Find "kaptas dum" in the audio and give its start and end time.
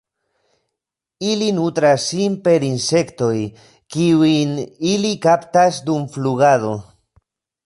5.29-6.13